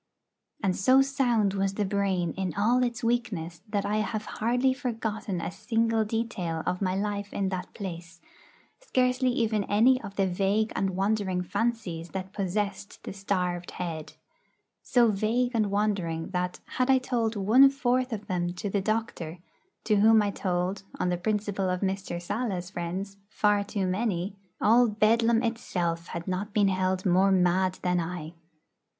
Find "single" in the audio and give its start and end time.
5.51-6.03